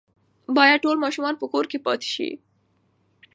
[0.55, 2.29] باید ټول ماشومان په کور کې پاتې شي.